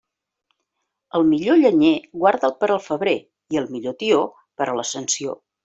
[1.19, 1.91] El millor llenyer,
[2.23, 3.15] guarda'l per al febrer,
[3.57, 4.25] i el millor tió,
[4.61, 5.39] per a l'Ascensió.